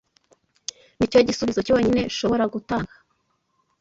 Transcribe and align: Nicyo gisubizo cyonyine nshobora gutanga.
Nicyo 0.97 1.19
gisubizo 1.27 1.59
cyonyine 1.67 2.01
nshobora 2.09 2.45
gutanga. 2.53 2.93